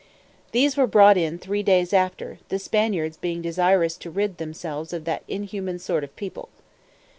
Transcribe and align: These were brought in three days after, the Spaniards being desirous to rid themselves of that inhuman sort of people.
These 0.51 0.77
were 0.77 0.87
brought 0.87 1.15
in 1.15 1.37
three 1.37 1.61
days 1.61 1.93
after, 1.93 2.39
the 2.49 2.57
Spaniards 2.57 3.17
being 3.17 3.39
desirous 3.43 3.95
to 3.97 4.09
rid 4.09 4.39
themselves 4.39 4.93
of 4.93 5.05
that 5.05 5.21
inhuman 5.27 5.77
sort 5.77 6.03
of 6.03 6.15
people. 6.15 6.49